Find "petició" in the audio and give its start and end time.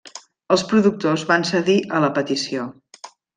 2.17-2.67